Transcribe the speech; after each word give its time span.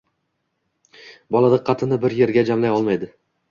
bola 1.37 1.53
diqqatini 1.55 2.01
bir 2.07 2.19
yerga 2.23 2.47
jamlay 2.51 2.77
olmaydi 2.81 3.15